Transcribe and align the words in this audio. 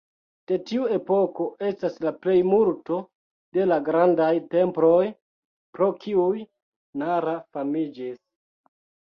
De 0.51 0.55
tiu 0.69 0.85
epoko 0.93 1.45
estas 1.71 1.99
la 2.05 2.13
plejmulto 2.23 2.97
de 3.59 3.67
la 3.67 3.77
grandaj 3.89 4.31
temploj 4.55 5.05
pro 5.79 5.91
kiuj 6.07 6.43
Nara 7.03 7.39
famiĝis. 7.59 8.19